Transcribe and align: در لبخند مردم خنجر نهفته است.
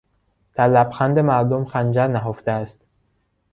در 0.53 0.67
لبخند 0.69 1.19
مردم 1.19 1.65
خنجر 1.65 2.07
نهفته 2.07 2.51
است. 2.51 2.81